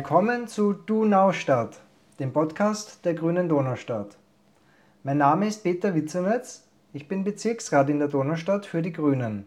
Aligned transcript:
Willkommen 0.00 0.48
zu 0.48 0.72
Du 0.72 1.04
Naustadt, 1.04 1.78
dem 2.20 2.32
Podcast 2.32 3.04
der 3.04 3.12
Grünen 3.12 3.50
Donaustadt. 3.50 4.16
Mein 5.02 5.18
Name 5.18 5.46
ist 5.46 5.62
Peter 5.62 5.94
Witzernetz, 5.94 6.66
ich 6.94 7.06
bin 7.06 7.22
Bezirksrat 7.22 7.90
in 7.90 7.98
der 7.98 8.08
Donaustadt 8.08 8.64
für 8.64 8.80
die 8.80 8.94
Grünen. 8.94 9.46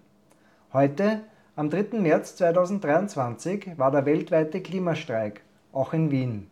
Heute, 0.71 1.21
am 1.55 1.71
3. 1.71 1.97
März 1.99 2.35
2023, 2.35 3.79
war 3.79 3.89
der 3.89 4.05
weltweite 4.05 4.61
Klimastreik, 4.61 5.41
auch 5.71 5.91
in 5.91 6.11
Wien. 6.11 6.51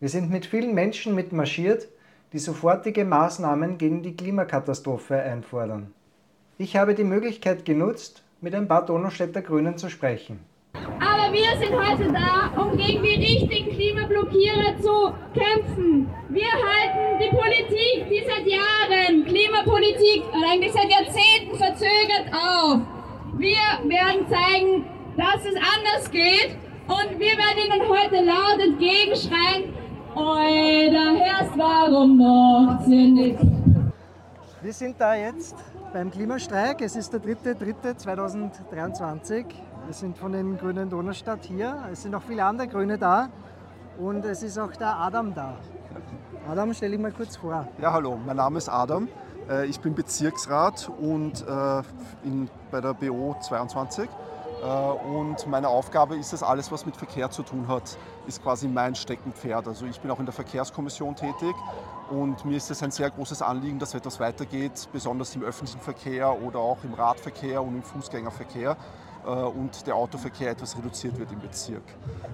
Wir 0.00 0.10
sind 0.10 0.30
mit 0.30 0.44
vielen 0.44 0.74
Menschen 0.74 1.14
mitmarschiert, 1.14 1.88
die 2.34 2.38
sofortige 2.38 3.06
Maßnahmen 3.06 3.78
gegen 3.78 4.02
die 4.02 4.14
Klimakatastrophe 4.14 5.16
einfordern. 5.16 5.94
Ich 6.58 6.76
habe 6.76 6.94
die 6.94 7.04
Möglichkeit 7.04 7.64
genutzt, 7.64 8.22
mit 8.42 8.54
ein 8.54 8.68
paar 8.68 8.84
Donaustädter 8.84 9.40
Grünen 9.40 9.78
zu 9.78 9.88
sprechen. 9.88 10.40
Wir 11.34 11.50
sind 11.58 11.74
heute 11.74 12.06
da, 12.12 12.52
um 12.62 12.76
gegen 12.76 13.02
die 13.02 13.16
richtigen 13.16 13.72
Klimablockierer 13.72 14.78
zu 14.80 15.12
kämpfen. 15.34 16.08
Wir 16.28 16.46
halten 16.46 17.18
die 17.18 17.30
Politik, 17.36 18.08
die 18.08 18.22
seit 18.24 18.46
Jahren 18.46 19.24
Klimapolitik 19.24 20.22
und 20.32 20.44
eigentlich 20.44 20.72
seit 20.72 20.88
Jahrzehnten 20.88 21.56
verzögert 21.56 22.32
auf. 22.32 22.82
Wir 23.36 23.80
werden 23.82 24.28
zeigen, 24.28 24.86
dass 25.16 25.44
es 25.44 25.56
anders 25.56 26.08
geht 26.12 26.56
und 26.86 27.18
wir 27.18 27.36
werden 27.36 27.58
Ihnen 27.66 27.82
heute 27.88 28.22
laut 28.24 28.60
entgegenschreien, 28.60 29.74
Euer 30.14 31.16
Herz, 31.16 31.50
warum 31.56 32.16
macht 32.16 32.86
ihr 32.86 33.08
nicht? 33.08 33.40
Wir 34.62 34.72
sind 34.72 35.00
da 35.00 35.16
jetzt 35.16 35.56
beim 35.92 36.12
Klimastreik. 36.12 36.80
Es 36.80 36.94
ist 36.94 37.12
der 37.12 37.20
3.3.2023. 37.20 39.46
Wir 39.86 39.92
sind 39.92 40.16
von 40.16 40.32
den 40.32 40.56
Grünen 40.56 40.88
Donaustadt 40.88 41.44
hier. 41.44 41.84
Es 41.92 42.02
sind 42.02 42.14
auch 42.14 42.22
viele 42.22 42.42
andere 42.44 42.68
Grüne 42.68 42.96
da. 42.96 43.28
Und 43.98 44.24
es 44.24 44.42
ist 44.42 44.58
auch 44.58 44.72
der 44.72 44.96
Adam 44.96 45.34
da. 45.34 45.56
Adam, 46.48 46.72
stell 46.72 46.92
dich 46.92 47.00
mal 47.00 47.12
kurz 47.12 47.36
vor. 47.36 47.68
Ja, 47.80 47.92
hallo, 47.92 48.18
mein 48.24 48.36
Name 48.36 48.56
ist 48.56 48.70
Adam. 48.70 49.08
Äh, 49.48 49.66
ich 49.66 49.78
bin 49.80 49.94
Bezirksrat 49.94 50.88
und 50.88 51.46
äh, 51.46 51.82
in, 52.24 52.48
bei 52.70 52.80
der 52.80 52.94
BO 52.94 53.36
22 53.40 54.08
äh, 54.62 54.66
und 54.66 55.46
meine 55.48 55.68
Aufgabe 55.68 56.16
ist 56.16 56.32
es, 56.32 56.42
alles, 56.42 56.72
was 56.72 56.86
mit 56.86 56.96
Verkehr 56.96 57.30
zu 57.30 57.42
tun 57.42 57.68
hat, 57.68 57.98
ist 58.26 58.42
quasi 58.42 58.68
mein 58.68 58.94
Steckenpferd. 58.94 59.68
Also 59.68 59.84
ich 59.84 60.00
bin 60.00 60.10
auch 60.10 60.18
in 60.18 60.24
der 60.26 60.34
Verkehrskommission 60.34 61.14
tätig 61.14 61.54
und 62.10 62.44
mir 62.46 62.56
ist 62.56 62.70
es 62.70 62.82
ein 62.82 62.90
sehr 62.90 63.10
großes 63.10 63.42
Anliegen, 63.42 63.78
dass 63.78 63.94
etwas 63.94 64.18
weitergeht, 64.18 64.88
besonders 64.92 65.34
im 65.36 65.42
öffentlichen 65.42 65.80
Verkehr 65.80 66.42
oder 66.42 66.58
auch 66.58 66.78
im 66.84 66.94
Radverkehr 66.94 67.62
und 67.62 67.76
im 67.76 67.82
Fußgängerverkehr 67.82 68.76
und 69.30 69.86
der 69.86 69.96
Autoverkehr 69.96 70.50
etwas 70.50 70.76
reduziert 70.76 71.18
wird 71.18 71.32
im 71.32 71.40
Bezirk. 71.40 71.82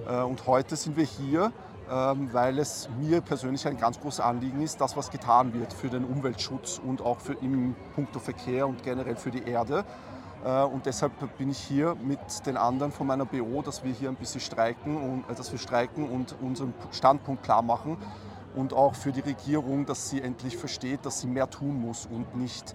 Äh, 0.08 0.22
und 0.22 0.46
heute 0.46 0.76
sind 0.76 0.96
wir 0.96 1.04
hier, 1.04 1.52
ähm, 1.90 2.28
weil 2.32 2.58
es 2.58 2.88
mir 3.00 3.20
persönlich 3.20 3.66
ein 3.66 3.76
ganz 3.76 4.00
großes 4.00 4.20
Anliegen 4.20 4.62
ist, 4.62 4.80
das, 4.80 4.96
was 4.96 5.10
getan 5.10 5.54
wird 5.54 5.72
für 5.72 5.88
den 5.88 6.04
Umweltschutz 6.04 6.80
und 6.84 7.02
auch 7.02 7.18
für 7.18 7.34
im 7.34 7.74
Punkto 7.94 8.18
Verkehr 8.18 8.66
und 8.66 8.82
generell 8.82 9.16
für 9.16 9.30
die 9.30 9.42
Erde. 9.42 9.84
Äh, 10.44 10.62
und 10.62 10.86
deshalb 10.86 11.12
bin 11.36 11.50
ich 11.50 11.58
hier 11.58 11.96
mit 12.02 12.18
den 12.46 12.56
anderen 12.56 12.92
von 12.92 13.06
meiner 13.06 13.24
BO, 13.24 13.62
dass 13.62 13.84
wir 13.84 13.92
hier 13.92 14.08
ein 14.08 14.16
bisschen 14.16 14.40
streiken 14.40 14.96
und, 14.96 15.30
äh, 15.30 15.34
dass 15.34 15.52
wir 15.52 15.58
streiken 15.58 16.08
und 16.08 16.34
unseren 16.40 16.74
Standpunkt 16.92 17.42
klar 17.42 17.62
machen. 17.62 17.96
Und 18.54 18.72
auch 18.72 18.96
für 18.96 19.12
die 19.12 19.20
Regierung, 19.20 19.86
dass 19.86 20.10
sie 20.10 20.20
endlich 20.20 20.56
versteht, 20.56 21.06
dass 21.06 21.20
sie 21.20 21.28
mehr 21.28 21.48
tun 21.48 21.80
muss 21.80 22.06
und 22.06 22.34
nicht 22.36 22.72
äh, 22.72 22.74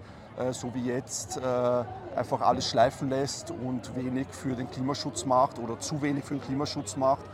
so 0.50 0.74
wie 0.74 0.86
jetzt 0.86 1.40
einfach 2.16 2.40
alles 2.40 2.68
schleifen 2.68 3.08
lässt 3.08 3.50
und 3.50 3.94
wenig 3.96 4.26
für 4.30 4.54
den 4.54 4.70
Klimaschutz 4.70 5.24
macht 5.24 5.58
oder 5.58 5.78
zu 5.78 6.02
wenig 6.02 6.24
für 6.24 6.34
den 6.34 6.42
Klimaschutz 6.42 6.96
macht 6.96 7.24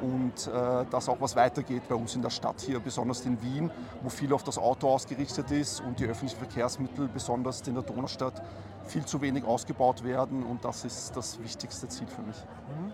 und 0.00 0.46
äh, 0.48 0.84
dass 0.90 1.08
auch 1.08 1.20
was 1.20 1.36
weitergeht 1.36 1.88
bei 1.88 1.94
uns 1.94 2.14
in 2.14 2.22
der 2.22 2.30
Stadt 2.30 2.60
hier, 2.60 2.80
besonders 2.80 3.24
in 3.24 3.40
Wien, 3.42 3.70
wo 4.02 4.08
viel 4.08 4.32
auf 4.32 4.42
das 4.42 4.58
Auto 4.58 4.88
ausgerichtet 4.88 5.50
ist 5.50 5.80
und 5.80 5.98
die 5.98 6.04
öffentlichen 6.04 6.38
Verkehrsmittel, 6.38 7.08
besonders 7.08 7.60
in 7.66 7.74
der 7.74 7.82
Donaustadt, 7.82 8.42
viel 8.86 9.04
zu 9.04 9.20
wenig 9.20 9.44
ausgebaut 9.44 10.04
werden 10.04 10.42
und 10.42 10.64
das 10.64 10.84
ist 10.84 11.16
das 11.16 11.40
wichtigste 11.40 11.88
Ziel 11.88 12.06
für 12.06 12.22
mich. 12.22 12.36
Mhm. 12.36 12.92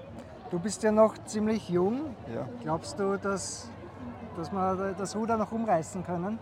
Du 0.51 0.59
bist 0.59 0.83
ja 0.83 0.91
noch 0.91 1.17
ziemlich 1.25 1.69
jung. 1.69 2.15
Ja. 2.35 2.49
Glaubst 2.63 2.99
du, 2.99 3.17
dass, 3.17 3.69
dass 4.37 4.51
wir 4.51 4.95
das 4.99 5.15
Ruder 5.15 5.37
noch 5.37 5.53
umreißen 5.53 6.05
können? 6.05 6.39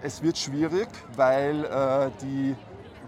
Es 0.00 0.22
wird 0.22 0.38
schwierig, 0.38 0.88
weil 1.16 1.64
äh, 1.64 2.10
die 2.22 2.54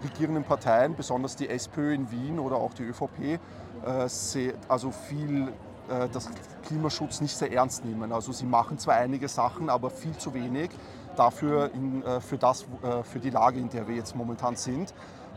regierenden 0.03 0.43
Parteien, 0.43 0.95
besonders 0.95 1.37
die 1.37 1.47
SPÖ 1.47 1.93
in 1.93 2.11
Wien 2.11 2.37
oder 2.37 2.57
auch 2.57 2.73
die 2.73 2.83
ÖVP, 2.83 3.39
äh, 3.85 4.53
also 4.67 4.91
viel 4.91 5.53
äh, 5.89 6.09
das 6.11 6.29
Klimaschutz 6.65 7.21
nicht 7.21 7.35
sehr 7.35 7.51
ernst 7.51 7.85
nehmen. 7.85 8.11
Also 8.11 8.33
sie 8.33 8.45
machen 8.45 8.77
zwar 8.77 8.95
einige 8.95 9.29
Sachen, 9.29 9.69
aber 9.69 9.89
viel 9.89 10.17
zu 10.17 10.33
wenig 10.33 10.69
dafür 11.15 11.71
in, 11.73 12.03
äh, 12.03 12.19
für, 12.19 12.37
das, 12.37 12.63
äh, 12.83 13.03
für 13.03 13.19
die 13.19 13.29
Lage, 13.29 13.59
in 13.59 13.69
der 13.69 13.87
wir 13.87 13.95
jetzt 13.95 14.15
momentan 14.15 14.57
sind. 14.57 14.93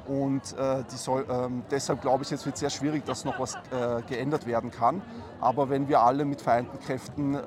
Und 0.06 0.42
äh, 0.58 0.84
soll, 0.88 1.24
ähm, 1.30 1.62
deshalb 1.70 2.02
glaube 2.02 2.24
ich, 2.24 2.32
es 2.32 2.44
wird 2.44 2.58
sehr 2.58 2.70
schwierig, 2.70 3.04
dass 3.04 3.24
noch 3.24 3.38
was 3.38 3.54
äh, 3.54 4.02
geändert 4.06 4.46
werden 4.46 4.70
kann. 4.70 5.00
Aber 5.40 5.70
wenn 5.70 5.88
wir 5.88 6.00
alle 6.00 6.24
mit 6.24 6.42
vereinten 6.42 6.78
Kräften 6.78 7.34
äh, 7.34 7.38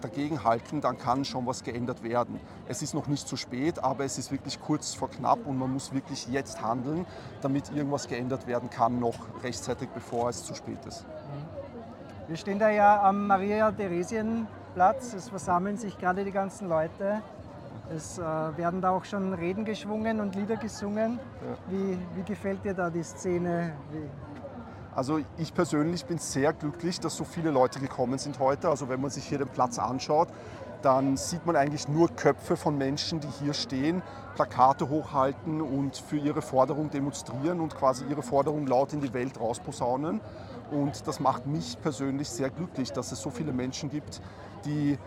dagegenhalten, 0.00 0.80
dann 0.80 0.98
kann 0.98 1.24
schon 1.24 1.46
was 1.46 1.64
geändert 1.64 2.02
werden. 2.02 2.40
Es 2.68 2.82
ist 2.82 2.94
noch 2.94 3.06
nicht 3.08 3.26
zu 3.26 3.36
spät, 3.36 3.82
aber 3.82 4.04
es 4.04 4.18
ist 4.18 4.30
wirklich 4.30 4.60
kurz 4.60 4.94
vor 4.94 5.10
knapp 5.10 5.44
und 5.46 5.58
man 5.58 5.72
muss 5.72 5.92
wirklich 5.92 6.28
jetzt 6.28 6.62
handeln, 6.62 7.04
damit 7.40 7.70
irgendwas 7.74 8.06
geändert 8.06 8.46
werden 8.46 8.70
kann, 8.70 9.00
noch 9.00 9.16
rechtzeitig, 9.42 9.88
bevor 9.94 10.28
es 10.28 10.44
zu 10.44 10.54
spät 10.54 10.84
ist. 10.86 11.04
Wir 12.28 12.36
stehen 12.36 12.58
da 12.58 12.68
ja 12.68 13.02
am 13.02 13.26
Maria-Theresien-Platz. 13.26 15.14
Es 15.14 15.30
versammeln 15.30 15.78
sich 15.78 15.96
gerade 15.98 16.24
die 16.24 16.30
ganzen 16.30 16.68
Leute. 16.68 17.22
Es 17.94 18.18
äh, 18.18 18.22
werden 18.22 18.82
da 18.82 18.90
auch 18.90 19.04
schon 19.04 19.32
Reden 19.32 19.64
geschwungen 19.64 20.20
und 20.20 20.34
Lieder 20.34 20.56
gesungen. 20.56 21.18
Ja. 21.18 21.72
Wie, 21.72 21.98
wie, 22.14 22.22
gefällt 22.22 22.64
dir 22.64 22.74
da 22.74 22.90
die 22.90 23.02
Szene? 23.02 23.72
Wie? 23.90 24.08
Also 24.94 25.20
ich 25.38 25.54
persönlich 25.54 26.04
bin 26.04 26.18
sehr 26.18 26.52
glücklich, 26.52 27.00
dass 27.00 27.16
so 27.16 27.24
viele 27.24 27.50
Leute 27.50 27.80
gekommen 27.80 28.18
sind 28.18 28.38
heute. 28.38 28.68
Also 28.68 28.88
wenn 28.88 29.00
man 29.00 29.10
sich 29.10 29.24
hier 29.24 29.38
den 29.38 29.48
Platz 29.48 29.78
anschaut, 29.78 30.28
dann 30.82 31.16
sieht 31.16 31.46
man 31.46 31.56
eigentlich 31.56 31.88
nur 31.88 32.08
Köpfe 32.08 32.56
von 32.56 32.76
Menschen, 32.76 33.20
die 33.20 33.28
hier 33.42 33.54
stehen, 33.54 34.02
Plakate 34.34 34.88
hochhalten 34.88 35.60
und 35.60 35.96
für 35.96 36.16
ihre 36.16 36.42
Forderung 36.42 36.90
demonstrieren 36.90 37.60
und 37.60 37.74
quasi 37.74 38.04
ihre 38.08 38.22
Forderung 38.22 38.66
laut 38.66 38.92
in 38.92 39.00
die 39.00 39.12
Welt 39.12 39.40
rausposaunen. 39.40 40.20
Und 40.70 41.06
das 41.06 41.20
macht 41.20 41.46
mich 41.46 41.80
persönlich 41.80 42.28
sehr 42.28 42.50
glücklich, 42.50 42.92
dass 42.92 43.12
es 43.12 43.20
so 43.20 43.30
viele 43.30 43.52
Menschen 43.52 43.90
gibt, 43.90 44.20
die 44.64 44.98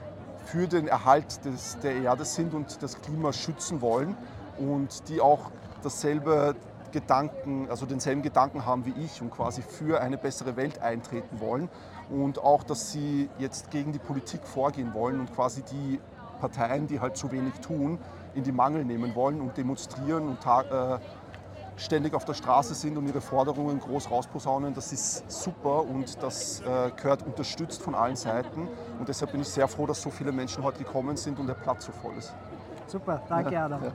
für 0.51 0.67
den 0.67 0.89
Erhalt 0.89 1.45
des, 1.45 1.79
der 1.79 1.95
Erde 1.95 2.25
sind 2.25 2.53
und 2.53 2.83
das 2.83 3.01
Klima 3.01 3.31
schützen 3.31 3.79
wollen 3.79 4.17
und 4.59 5.07
die 5.07 5.21
auch 5.21 5.49
dasselbe 5.81 6.55
Gedanken, 6.91 7.67
also 7.69 7.85
denselben 7.85 8.21
Gedanken 8.21 8.65
haben 8.65 8.85
wie 8.85 8.93
ich 9.01 9.21
und 9.21 9.31
quasi 9.31 9.61
für 9.61 10.01
eine 10.01 10.17
bessere 10.17 10.57
Welt 10.57 10.81
eintreten 10.81 11.39
wollen 11.39 11.69
und 12.09 12.39
auch, 12.39 12.63
dass 12.63 12.91
sie 12.91 13.29
jetzt 13.39 13.71
gegen 13.71 13.93
die 13.93 13.99
Politik 13.99 14.45
vorgehen 14.45 14.93
wollen 14.93 15.21
und 15.21 15.33
quasi 15.33 15.61
die 15.61 16.01
Parteien, 16.41 16.85
die 16.87 16.99
halt 16.99 17.15
zu 17.15 17.31
wenig 17.31 17.53
tun, 17.61 17.97
in 18.33 18.43
die 18.43 18.51
Mangel 18.51 18.83
nehmen 18.83 19.15
wollen 19.15 19.39
und 19.39 19.55
demonstrieren 19.55 20.27
und 20.27 20.39
äh, 20.45 20.99
ständig 21.81 22.13
auf 22.13 22.25
der 22.25 22.33
Straße 22.33 22.73
sind 22.73 22.97
und 22.97 23.07
ihre 23.07 23.21
Forderungen 23.21 23.79
groß 23.79 24.11
rausposaunen, 24.11 24.73
das 24.73 24.93
ist 24.93 25.29
super 25.29 25.83
und 25.83 26.21
das 26.21 26.61
äh, 26.61 26.91
gehört 26.95 27.25
unterstützt 27.25 27.81
von 27.81 27.95
allen 27.95 28.15
Seiten. 28.15 28.67
Und 28.99 29.09
deshalb 29.09 29.31
bin 29.31 29.41
ich 29.41 29.47
sehr 29.47 29.67
froh, 29.67 29.87
dass 29.87 30.01
so 30.01 30.09
viele 30.09 30.31
Menschen 30.31 30.63
heute 30.63 30.83
gekommen 30.83 31.17
sind 31.17 31.39
und 31.39 31.47
der 31.47 31.55
Platz 31.55 31.85
so 31.85 31.91
voll 31.91 32.13
ist. 32.17 32.33
Super, 32.87 33.21
danke 33.27 33.53
ja, 33.53 33.65
Adam. 33.65 33.83
Ja, 33.83 33.91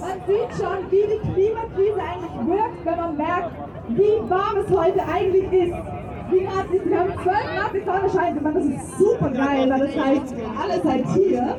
man 0.00 0.20
sieht 0.26 0.52
schon, 0.56 0.90
wie 0.90 1.06
die 1.06 1.32
Klimakrise 1.32 2.00
eigentlich 2.00 2.46
wirkt, 2.46 2.84
wenn 2.84 2.96
man 2.96 3.16
merkt, 3.16 3.50
wie 3.88 4.30
warm 4.30 4.56
es 4.58 4.70
heute 4.70 5.02
eigentlich 5.06 5.52
ist. 5.52 5.76
Wie 6.28 6.40
Grad 6.40 6.68
ist, 6.72 6.86
wir 6.86 6.98
haben 6.98 7.12
12 7.12 7.24
Grad, 7.24 7.72
die 7.72 7.84
Sonne 7.84 8.10
scheint, 8.10 8.42
man, 8.42 8.54
das 8.54 8.64
ist 8.64 8.98
super 8.98 9.30
geil, 9.30 9.70
weil 9.70 9.78
das 9.78 9.96
heißt, 9.96 10.34
alle 10.60 10.82
seid 10.82 11.06
hier. 11.14 11.42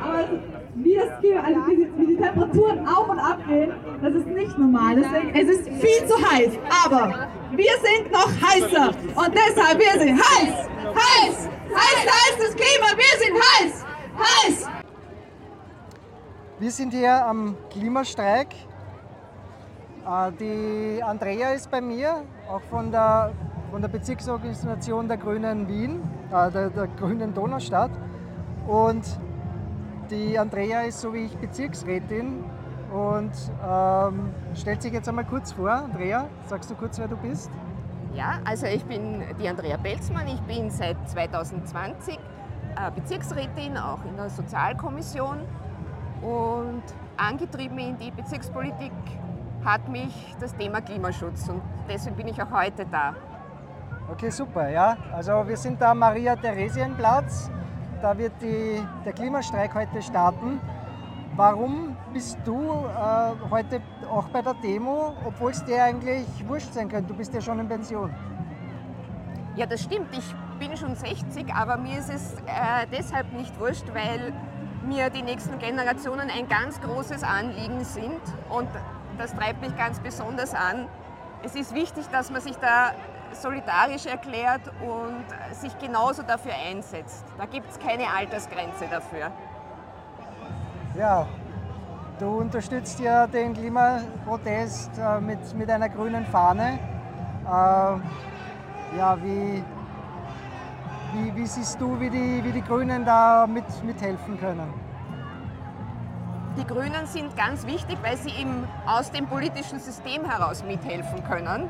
Aber 0.00 0.28
wie, 0.74 0.96
das, 0.96 1.08
also 1.08 1.66
wie, 1.66 1.76
die, 1.76 1.98
wie 1.98 2.06
die 2.06 2.16
Temperaturen 2.16 2.86
auf 2.86 3.08
und 3.08 3.18
ab 3.18 3.38
gehen, 3.46 3.72
das 4.02 4.14
ist 4.14 4.26
nicht 4.26 4.58
normal. 4.58 4.96
Deswegen, 4.96 5.34
es 5.34 5.48
ist 5.48 5.68
viel 5.68 6.08
zu 6.08 6.16
heiß, 6.30 6.52
aber 6.84 7.28
wir 7.52 7.72
sind 7.82 8.12
noch 8.12 8.28
heißer 8.28 8.88
und 8.88 9.34
deshalb, 9.34 9.78
wir 9.78 10.00
sind 10.00 10.18
heiß, 10.18 10.68
heiß, 10.84 11.48
heiß, 11.74 12.06
heiß 12.06 12.38
das 12.38 12.56
Klima, 12.56 12.86
wir 12.96 13.18
sind 13.24 13.36
heiß, 13.36 13.84
heiß. 14.18 14.68
Wir 16.58 16.70
sind 16.70 16.92
hier 16.92 17.26
am 17.26 17.56
Klimastreik. 17.70 18.54
Äh, 20.06 20.32
die 20.38 21.02
Andrea 21.02 21.50
ist 21.50 21.70
bei 21.70 21.80
mir, 21.80 22.22
auch 22.48 22.62
von 22.70 22.90
der, 22.90 23.32
von 23.70 23.80
der 23.80 23.88
Bezirksorganisation 23.88 25.08
der 25.08 25.16
Grünen 25.16 25.68
Wien, 25.68 26.00
äh, 26.32 26.50
der, 26.50 26.70
der 26.70 26.86
Grünen 26.98 27.34
Donaustadt. 27.34 27.90
Und 28.66 29.04
die 30.14 30.38
Andrea 30.38 30.82
ist 30.82 31.00
so 31.00 31.12
wie 31.12 31.24
ich 31.24 31.36
Bezirksrätin 31.36 32.44
und 32.92 33.32
ähm, 33.68 34.30
stellt 34.54 34.80
sich 34.80 34.92
jetzt 34.92 35.08
einmal 35.08 35.24
kurz 35.24 35.52
vor. 35.52 35.70
Andrea, 35.70 36.28
sagst 36.46 36.70
du 36.70 36.74
kurz, 36.76 36.98
wer 36.98 37.08
du 37.08 37.16
bist? 37.16 37.50
Ja, 38.14 38.38
also 38.44 38.66
ich 38.66 38.84
bin 38.84 39.24
die 39.40 39.48
Andrea 39.48 39.76
Belzmann, 39.76 40.28
ich 40.28 40.40
bin 40.42 40.70
seit 40.70 40.96
2020 41.08 42.14
äh, 42.16 42.90
Bezirksrätin, 42.94 43.76
auch 43.76 44.04
in 44.04 44.16
der 44.16 44.30
Sozialkommission 44.30 45.40
und 46.22 46.82
angetrieben 47.16 47.78
in 47.78 47.98
die 47.98 48.12
Bezirkspolitik 48.12 48.92
hat 49.64 49.88
mich 49.88 50.12
das 50.38 50.54
Thema 50.54 50.80
Klimaschutz 50.80 51.48
und 51.48 51.60
deswegen 51.88 52.14
bin 52.14 52.28
ich 52.28 52.40
auch 52.40 52.50
heute 52.52 52.86
da. 52.86 53.14
Okay, 54.12 54.30
super, 54.30 54.68
ja. 54.68 54.96
Also 55.12 55.42
wir 55.48 55.56
sind 55.56 55.80
da 55.80 55.90
am 55.90 55.98
Maria-Theresienplatz. 55.98 57.50
Da 58.04 58.18
wird 58.18 58.34
die, 58.42 58.86
der 59.06 59.14
Klimastreik 59.14 59.74
heute 59.74 60.02
starten. 60.02 60.60
Warum 61.36 61.96
bist 62.12 62.36
du 62.44 62.54
äh, 62.60 63.50
heute 63.50 63.80
auch 64.10 64.28
bei 64.28 64.42
der 64.42 64.52
Demo, 64.62 65.14
obwohl 65.24 65.52
es 65.52 65.64
dir 65.64 65.84
eigentlich 65.84 66.26
wurscht 66.46 66.74
sein 66.74 66.90
könnte? 66.90 67.14
Du 67.14 67.14
bist 67.14 67.32
ja 67.32 67.40
schon 67.40 67.60
in 67.60 67.66
Pension. 67.66 68.14
Ja, 69.56 69.64
das 69.64 69.84
stimmt. 69.84 70.08
Ich 70.12 70.34
bin 70.58 70.76
schon 70.76 70.94
60, 70.94 71.50
aber 71.54 71.78
mir 71.78 71.98
ist 71.98 72.10
es 72.10 72.34
äh, 72.40 72.86
deshalb 72.92 73.32
nicht 73.32 73.58
wurscht, 73.58 73.86
weil 73.94 74.34
mir 74.86 75.08
die 75.08 75.22
nächsten 75.22 75.58
Generationen 75.58 76.28
ein 76.28 76.46
ganz 76.46 76.82
großes 76.82 77.22
Anliegen 77.22 77.82
sind 77.84 78.20
und 78.50 78.68
das 79.16 79.34
treibt 79.34 79.62
mich 79.62 79.74
ganz 79.78 79.98
besonders 80.00 80.52
an. 80.52 80.88
Es 81.42 81.54
ist 81.54 81.74
wichtig, 81.74 82.04
dass 82.12 82.30
man 82.30 82.42
sich 82.42 82.56
da 82.56 82.92
solidarisch 83.36 84.06
erklärt 84.06 84.62
und 84.80 85.24
sich 85.54 85.76
genauso 85.78 86.22
dafür 86.22 86.52
einsetzt. 86.54 87.24
Da 87.38 87.46
gibt 87.46 87.70
es 87.70 87.78
keine 87.78 88.04
Altersgrenze 88.08 88.86
dafür. 88.90 89.30
Ja, 90.96 91.26
du 92.18 92.38
unterstützt 92.38 93.00
ja 93.00 93.26
den 93.26 93.54
Klimaprotest 93.54 94.92
äh, 94.98 95.20
mit, 95.20 95.54
mit 95.54 95.70
einer 95.70 95.88
grünen 95.88 96.24
Fahne. 96.26 96.78
Äh, 97.44 98.96
ja, 98.96 99.18
wie, 99.22 99.64
wie, 101.12 101.34
wie, 101.34 101.46
siehst 101.46 101.80
du, 101.80 101.98
wie 101.98 102.10
die, 102.10 102.44
wie 102.44 102.52
die 102.52 102.62
Grünen 102.62 103.04
da 103.04 103.46
mit, 103.46 103.64
mithelfen 103.82 104.38
können? 104.38 104.83
Die 106.56 106.64
Grünen 106.64 107.06
sind 107.06 107.36
ganz 107.36 107.66
wichtig, 107.66 107.98
weil 108.02 108.16
sie 108.16 108.30
eben 108.30 108.68
aus 108.86 109.10
dem 109.10 109.26
politischen 109.26 109.80
System 109.80 110.24
heraus 110.24 110.62
mithelfen 110.64 111.24
können. 111.24 111.68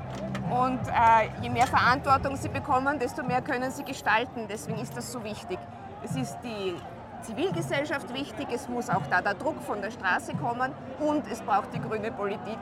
Und 0.51 0.81
äh, 0.89 1.31
je 1.41 1.49
mehr 1.49 1.67
Verantwortung 1.67 2.37
sie 2.37 2.51
bekommen, 2.51 2.99
desto 2.99 3.23
mehr 3.23 3.41
können 3.41 3.71
sie 3.71 3.85
gestalten. 3.85 4.47
Deswegen 4.49 4.79
ist 4.79 4.95
das 4.95 5.11
so 5.11 5.25
wichtig. 5.25 5.59
Es 6.05 6.15
ist 6.17 6.37
die 6.45 6.75
Zivilgesellschaft 7.23 8.13
wichtig, 8.13 8.49
es 8.53 8.69
muss 8.69 8.91
auch 8.91 9.07
da 9.09 9.23
der 9.23 9.33
Druck 9.35 9.63
von 9.63 9.81
der 9.81 9.91
Straße 9.91 10.35
kommen 10.35 10.73
und 11.01 11.27
es 11.33 11.41
braucht 11.41 11.73
die 11.73 11.81
grüne 11.81 12.13
Politik, 12.13 12.59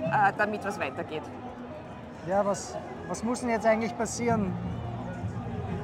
äh, 0.00 0.32
damit 0.38 0.64
was 0.64 0.78
weitergeht. 0.78 1.24
Ja, 2.28 2.46
was, 2.46 2.76
was 3.08 3.24
muss 3.24 3.40
denn 3.40 3.50
jetzt 3.50 3.66
eigentlich 3.66 3.96
passieren? 3.98 4.52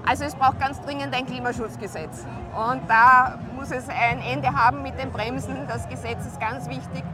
Also 0.07 0.25
es 0.25 0.35
braucht 0.35 0.59
ganz 0.59 0.81
dringend 0.81 1.15
ein 1.15 1.27
Klimaschutzgesetz. 1.27 2.27
Und 2.57 2.83
da 2.89 3.39
muss 3.57 3.71
es 3.71 3.89
ein 3.89 4.21
Ende 4.21 4.53
haben 4.53 4.83
mit 4.83 4.99
den 4.99 5.11
Bremsen. 5.11 5.67
Das 5.69 5.89
Gesetz 5.89 6.27
ist 6.27 6.41
ganz 6.41 6.69
wichtig. 6.69 7.05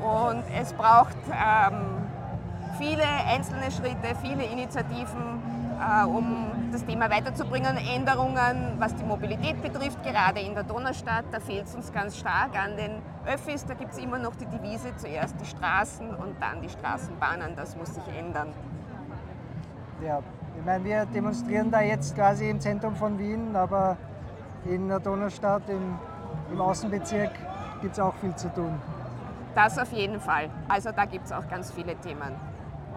Und 0.00 0.44
es 0.58 0.72
braucht 0.72 1.16
ähm, 1.30 2.02
viele 2.78 3.04
einzelne 3.28 3.70
Schritte, 3.70 4.16
viele 4.20 4.44
Initiativen, 4.44 5.42
äh, 5.80 6.04
um 6.04 6.50
das 6.72 6.84
Thema 6.84 7.10
weiterzubringen. 7.10 7.76
Änderungen, 7.76 8.76
was 8.78 8.94
die 8.94 9.04
Mobilität 9.04 9.60
betrifft, 9.62 10.02
gerade 10.02 10.40
in 10.40 10.54
der 10.54 10.64
Donaustadt, 10.64 11.26
da 11.30 11.38
fehlt 11.38 11.66
es 11.66 11.74
uns 11.74 11.92
ganz 11.92 12.16
stark 12.16 12.58
an 12.58 12.76
den 12.76 13.02
Öffis. 13.26 13.64
Da 13.66 13.74
gibt 13.74 13.92
es 13.92 13.98
immer 13.98 14.18
noch 14.18 14.34
die 14.36 14.46
Devise, 14.46 14.96
zuerst 14.96 15.40
die 15.40 15.46
Straßen 15.46 16.14
und 16.14 16.40
dann 16.40 16.62
die 16.62 16.70
Straßenbahnen. 16.70 17.54
Das 17.54 17.76
muss 17.76 17.94
sich 17.94 18.08
ändern. 18.08 18.52
Ja, 20.04 20.20
ich 20.58 20.64
meine, 20.64 20.84
wir 20.84 21.06
demonstrieren 21.06 21.70
da 21.70 21.80
jetzt 21.80 22.14
quasi 22.14 22.48
im 22.48 22.60
Zentrum 22.60 22.94
von 22.94 23.18
Wien, 23.18 23.56
aber 23.56 23.96
in 24.64 24.88
der 24.88 25.00
Donaustadt, 25.00 25.68
im, 25.68 25.98
im 26.52 26.60
Außenbezirk, 26.60 27.32
gibt 27.80 27.94
es 27.94 28.00
auch 28.00 28.14
viel 28.14 28.34
zu 28.36 28.48
tun. 28.52 28.80
Das 29.54 29.78
auf 29.78 29.92
jeden 29.92 30.20
Fall. 30.20 30.48
Also 30.68 30.92
da 30.92 31.04
gibt 31.04 31.26
es 31.26 31.32
auch 31.32 31.48
ganz 31.48 31.70
viele 31.70 31.96
Themen. 31.96 32.34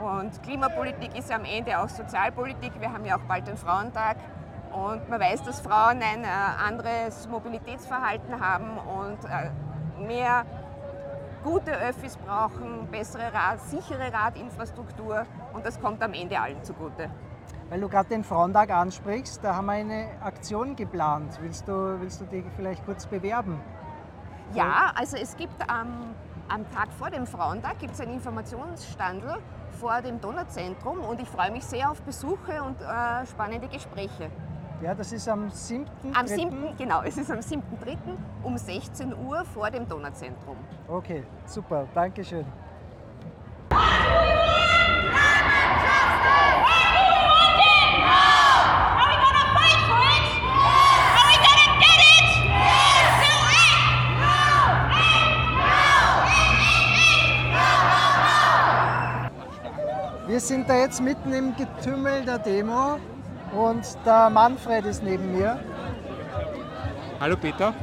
Und 0.01 0.41
Klimapolitik 0.43 1.17
ist 1.17 1.29
ja 1.29 1.37
am 1.37 1.45
Ende 1.45 1.79
auch 1.79 1.89
Sozialpolitik. 1.89 2.71
Wir 2.79 2.91
haben 2.91 3.05
ja 3.05 3.17
auch 3.17 3.23
bald 3.27 3.47
den 3.47 3.57
Frauentag. 3.57 4.17
Und 4.71 5.09
man 5.09 5.19
weiß, 5.19 5.43
dass 5.43 5.61
Frauen 5.61 6.01
ein 6.01 6.23
äh, 6.23 6.27
anderes 6.27 7.27
Mobilitätsverhalten 7.29 8.39
haben 8.39 8.77
und 8.77 9.17
äh, 9.25 10.05
mehr 10.05 10.45
gute 11.43 11.71
Öffis 11.71 12.17
brauchen, 12.17 12.87
bessere 12.91 13.33
Rad, 13.33 13.61
sichere 13.61 14.11
Radinfrastruktur 14.11 15.25
und 15.53 15.65
das 15.65 15.79
kommt 15.79 16.03
am 16.03 16.13
Ende 16.13 16.39
allen 16.39 16.63
zugute. 16.63 17.09
Weil 17.69 17.81
du 17.81 17.89
gerade 17.89 18.09
den 18.09 18.23
Frauentag 18.23 18.69
ansprichst, 18.69 19.43
da 19.43 19.55
haben 19.55 19.65
wir 19.65 19.73
eine 19.73 20.07
Aktion 20.21 20.75
geplant. 20.75 21.39
Willst 21.41 21.67
du, 21.67 21.99
willst 21.99 22.21
du 22.21 22.25
dich 22.25 22.45
vielleicht 22.55 22.85
kurz 22.85 23.07
bewerben? 23.07 23.59
Ja, 24.53 24.91
also 24.95 25.17
es 25.17 25.35
gibt 25.35 25.67
am, 25.67 26.13
am 26.47 26.69
Tag 26.71 26.93
vor 26.93 27.09
dem 27.09 27.25
Frauentag 27.25 27.79
gibt's 27.79 27.99
einen 27.99 28.13
Informationsstandel 28.13 29.37
vor 29.79 30.01
dem 30.01 30.21
Donauzentrum 30.21 30.99
und 30.99 31.19
ich 31.19 31.27
freue 31.27 31.51
mich 31.51 31.65
sehr 31.65 31.89
auf 31.89 32.01
Besuche 32.03 32.61
und 32.61 32.79
äh, 32.81 33.25
spannende 33.25 33.67
Gespräche. 33.67 34.29
Ja, 34.81 34.93
das 34.93 35.11
ist 35.11 35.27
am 35.27 35.49
7. 35.49 35.85
Am 36.13 36.27
7. 36.27 36.77
genau, 36.77 37.01
es 37.01 37.17
ist 37.17 37.31
am 37.31 37.39
7.3. 37.39 37.97
um 38.43 38.57
16 38.57 39.15
Uhr 39.25 39.43
vor 39.45 39.71
dem 39.71 39.87
Donauzentrum. 39.87 40.57
Okay, 40.87 41.23
super, 41.45 41.87
Dankeschön. 41.95 42.45
Wir 60.35 60.41
sind 60.41 60.69
da 60.69 60.75
jetzt 60.75 61.01
mitten 61.01 61.31
im 61.31 61.55
Getümmel 61.55 62.25
der 62.25 62.39
Demo 62.39 62.99
und 63.53 63.85
der 64.05 64.29
Manfred 64.29 64.83
ist 64.85 65.01
neben 65.01 65.31
mir. 65.31 65.57
Hallo 67.21 67.37
Peter. 67.37 67.73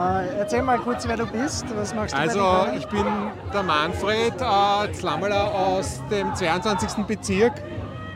Äh, 0.00 0.38
erzähl 0.38 0.62
mal 0.62 0.78
kurz, 0.78 1.06
wer 1.06 1.18
du 1.18 1.26
bist. 1.26 1.66
Was 1.76 1.94
machst 1.94 2.14
du 2.14 2.18
Also 2.18 2.68
ich 2.74 2.86
bin 2.86 3.04
der 3.52 3.62
Manfred 3.62 4.32
äh, 4.40 4.92
Zlammerler 4.94 5.54
aus 5.54 6.00
dem 6.10 6.34
22. 6.34 7.04
Bezirk 7.04 7.52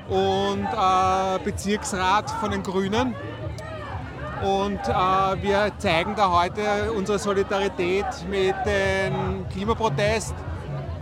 und 0.08 0.64
äh, 0.64 1.38
Bezirksrat 1.44 2.30
von 2.30 2.52
den 2.52 2.62
Grünen. 2.62 3.14
Und 4.42 4.80
äh, 4.88 5.42
wir 5.42 5.72
zeigen 5.76 6.14
da 6.16 6.30
heute 6.30 6.90
unsere 6.96 7.18
Solidarität 7.18 8.06
mit 8.30 8.54
dem 8.64 9.46
Klimaprotest, 9.50 10.34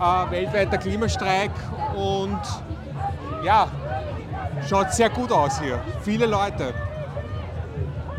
äh, 0.00 0.30
weltweiter 0.32 0.78
Klimastreik 0.78 1.52
und 1.94 2.40
ja, 3.42 3.68
schaut 4.68 4.92
sehr 4.92 5.10
gut 5.10 5.32
aus 5.32 5.60
hier. 5.60 5.80
Viele 6.02 6.26
Leute. 6.26 6.74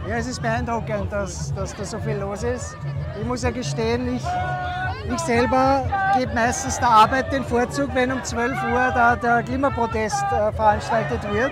Ja, 0.07 0.15
es 0.15 0.27
ist 0.27 0.41
beeindruckend, 0.41 1.11
dass, 1.11 1.53
dass 1.53 1.75
da 1.75 1.85
so 1.85 1.99
viel 1.99 2.17
los 2.17 2.43
ist. 2.43 2.75
Ich 3.19 3.25
muss 3.25 3.43
ja 3.43 3.51
gestehen, 3.51 4.15
ich, 4.15 4.23
ich 5.13 5.19
selber 5.19 5.83
gebe 6.17 6.33
meistens 6.33 6.79
der 6.79 6.89
Arbeit 6.89 7.31
den 7.31 7.43
Vorzug, 7.43 7.93
wenn 7.93 8.11
um 8.11 8.23
12 8.23 8.51
Uhr 8.51 8.91
da 8.93 9.15
der 9.15 9.43
Klimaprotest 9.43 10.23
äh, 10.31 10.51
veranstaltet 10.53 11.21
wird. 11.31 11.51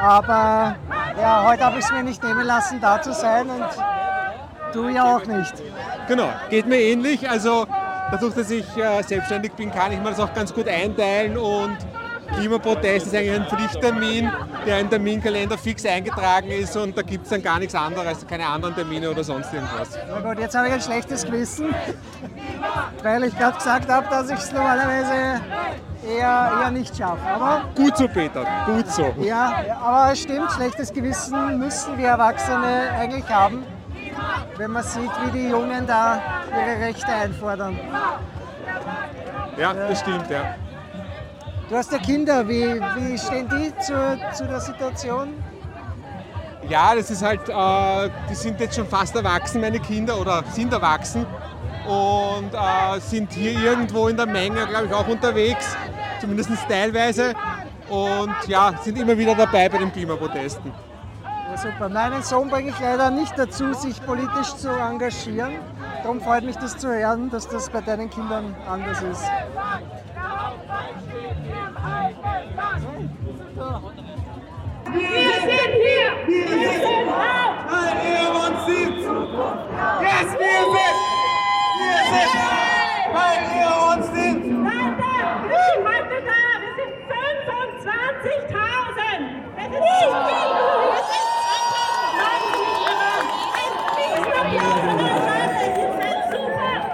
Aber 0.00 0.76
ja, 1.20 1.44
heute 1.46 1.64
habe 1.64 1.78
ich 1.78 1.84
es 1.84 1.92
mir 1.92 2.02
nicht 2.02 2.22
nehmen 2.22 2.46
lassen, 2.46 2.80
da 2.80 3.00
zu 3.02 3.12
sein 3.12 3.48
und 3.50 3.66
du 4.72 4.88
ja 4.88 5.16
auch 5.16 5.26
nicht. 5.26 5.54
Genau, 6.06 6.28
geht 6.48 6.66
mir 6.66 6.78
ähnlich. 6.78 7.28
Also 7.28 7.66
dadurch, 8.10 8.34
dass 8.34 8.50
ich 8.50 8.64
äh, 8.76 9.02
selbstständig 9.02 9.52
bin, 9.52 9.70
kann 9.70 9.92
ich 9.92 9.98
mir 9.98 10.10
das 10.10 10.20
auch 10.20 10.32
ganz 10.34 10.52
gut 10.52 10.68
einteilen 10.68 11.36
und 11.36 11.76
Klimaprotest 12.34 13.06
ist 13.06 13.14
eigentlich 13.14 13.40
ein 13.40 13.46
Pflichttermin, 13.46 14.30
der 14.66 14.80
im 14.80 14.90
Terminkalender 14.90 15.56
fix 15.56 15.86
eingetragen 15.86 16.50
ist 16.50 16.76
und 16.76 16.96
da 16.96 17.00
gibt 17.02 17.24
es 17.24 17.30
dann 17.30 17.42
gar 17.42 17.58
nichts 17.58 17.74
anderes, 17.74 18.26
keine 18.26 18.46
anderen 18.46 18.74
Termine 18.74 19.10
oder 19.10 19.24
sonst 19.24 19.52
irgendwas. 19.52 19.98
Na 20.08 20.20
gut, 20.20 20.38
jetzt 20.38 20.54
habe 20.54 20.68
ich 20.68 20.74
ein 20.74 20.80
schlechtes 20.80 21.24
Gewissen, 21.24 21.74
weil 23.02 23.24
ich 23.24 23.36
gerade 23.38 23.56
gesagt 23.56 23.90
habe, 23.90 24.06
dass 24.10 24.28
ich 24.28 24.38
es 24.38 24.52
normalerweise 24.52 25.40
eher, 26.06 26.52
eher 26.60 26.70
nicht 26.70 26.94
schaffe. 26.96 27.26
Aber 27.26 27.62
Gut 27.74 27.96
so, 27.96 28.06
Peter, 28.06 28.44
gut 28.66 28.88
so. 28.90 29.14
ja, 29.20 29.62
ja, 29.66 29.78
aber 29.78 30.12
es 30.12 30.20
stimmt, 30.20 30.50
schlechtes 30.52 30.92
Gewissen 30.92 31.58
müssen 31.58 31.96
wir 31.96 32.08
Erwachsene 32.08 32.90
eigentlich 32.98 33.26
haben, 33.30 33.64
wenn 34.56 34.70
man 34.70 34.82
sieht, 34.82 35.10
wie 35.24 35.30
die 35.38 35.48
Jungen 35.48 35.86
da 35.86 36.20
ihre 36.50 36.86
Rechte 36.86 37.06
einfordern. 37.08 37.78
Ja, 39.56 39.72
das 39.72 40.00
stimmt, 40.00 40.30
ja. 40.30 40.54
Du 41.68 41.76
hast 41.76 41.92
ja 41.92 41.98
Kinder, 41.98 42.48
wie, 42.48 42.80
wie 42.80 43.18
stehen 43.18 43.48
die 43.48 43.72
zu, 43.78 44.18
zu 44.34 44.46
der 44.46 44.60
Situation? 44.60 45.34
Ja, 46.68 46.94
das 46.94 47.10
ist 47.10 47.22
halt, 47.22 47.48
äh, 47.48 48.10
die 48.30 48.34
sind 48.34 48.60
jetzt 48.60 48.76
schon 48.76 48.86
fast 48.86 49.14
erwachsen, 49.16 49.60
meine 49.60 49.78
Kinder, 49.80 50.18
oder 50.20 50.42
sind 50.52 50.72
erwachsen. 50.72 51.26
und 51.88 52.52
äh, 52.52 53.00
sind 53.00 53.32
hier 53.32 53.52
irgendwo 53.52 54.08
in 54.08 54.16
der 54.16 54.26
Menge, 54.26 54.66
glaube 54.66 54.86
ich, 54.86 54.92
auch 54.92 55.08
unterwegs, 55.08 55.76
zumindest 56.20 56.50
teilweise. 56.68 57.34
Und 57.88 58.34
ja, 58.46 58.74
sind 58.82 58.98
immer 58.98 59.16
wieder 59.16 59.34
dabei 59.34 59.68
bei 59.68 59.78
den 59.78 59.90
Klimaprotesten. 59.90 60.70
Super. 61.62 61.88
Meinen 61.88 62.22
Sohn 62.22 62.48
bringe 62.48 62.70
ich 62.70 62.78
leider 62.78 63.10
nicht 63.10 63.36
dazu, 63.36 63.72
sich 63.74 64.00
politisch 64.06 64.54
zu 64.54 64.68
engagieren. 64.68 65.54
Darum 66.02 66.20
freut 66.20 66.44
mich 66.44 66.54
das 66.56 66.78
zu 66.78 66.88
hören, 66.88 67.30
dass 67.30 67.48
das 67.48 67.68
bei 67.68 67.80
deinen 67.80 68.08
Kindern 68.10 68.54
anders 68.68 69.02
ist. 69.02 69.24
Wir 74.84 75.40
sind 75.40 75.72
hier! 75.74 76.12
Wir 76.26 76.48
sind 76.48 77.06
laut! 77.06 77.56
Weil 77.68 77.96
ihr 78.06 78.30
uns 78.30 78.66
sieht! 78.66 78.98
Yes, 80.00 80.28
wir 80.38 80.60
sind! 80.74 80.98
Wir 81.78 82.00
sind! 82.12 82.32
Weil 83.12 83.40
ihr 83.58 83.72
uns 83.90 84.06
sieht! 84.14 84.42
Leute, 84.46 85.10
grün, 85.42 85.78
heute 85.84 86.18
da! 86.24 86.42
Wir 86.62 86.72
sind 86.78 86.94
25.000! 87.10 89.20
Das 89.56 89.66
ist 89.66 89.72
nicht 89.72 89.82
viel! 89.82 90.10
Das 90.94 91.06
ist 91.08 91.08
20.000! 91.08 91.18